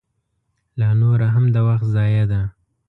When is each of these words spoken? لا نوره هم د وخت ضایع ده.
لا 0.79 0.87
نوره 1.01 1.27
هم 1.35 1.45
د 1.55 1.57
وخت 1.67 1.87
ضایع 1.95 2.23
ده. 2.31 2.41